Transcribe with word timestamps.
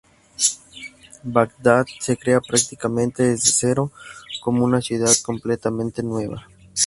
Bagdad 1.23 1.85
se 1.99 2.17
crea 2.17 2.41
prácticamente 2.41 3.21
desde 3.21 3.51
cero, 3.51 3.91
como 4.41 4.65
una 4.65 4.81
ciudad 4.81 5.13
completamente 5.23 6.01
nueva. 6.01 6.47